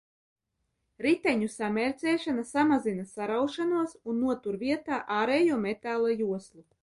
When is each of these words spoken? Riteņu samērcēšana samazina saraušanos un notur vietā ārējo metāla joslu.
Riteņu 1.05 1.49
samērcēšana 1.55 2.45
samazina 2.53 3.05
saraušanos 3.11 3.95
un 4.13 4.19
notur 4.25 4.59
vietā 4.67 5.01
ārējo 5.21 5.61
metāla 5.69 6.19
joslu. 6.23 6.67